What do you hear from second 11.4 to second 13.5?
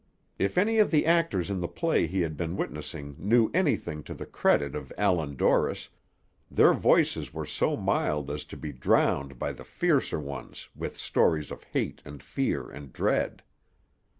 of hate and fear and dread.